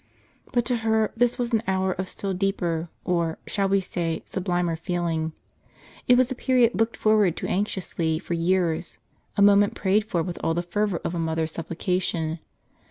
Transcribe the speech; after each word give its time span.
But 0.51 0.65
to 0.65 0.77
her 0.77 1.11
this 1.15 1.37
was 1.37 1.53
an 1.53 1.61
hour 1.67 1.91
of 1.91 2.09
still 2.09 2.33
deeper, 2.33 2.89
or, 3.05 3.37
shall 3.45 3.69
we 3.69 3.81
say, 3.81 4.23
sublimer 4.25 4.75
feeling. 4.75 5.33
It 6.07 6.17
was 6.17 6.31
a 6.31 6.33
period 6.33 6.73
looked 6.73 6.97
forward 6.97 7.37
to 7.37 7.47
anxiously 7.47 8.17
for 8.17 8.33
years; 8.33 8.97
a 9.37 9.43
moment 9.43 9.75
prayed 9.75 10.03
for 10.05 10.23
with 10.23 10.39
all 10.43 10.55
the 10.55 10.63
fervor 10.63 10.97
of 11.03 11.13
a 11.13 11.19
mother's 11.19 11.51
supplication. 11.51 12.39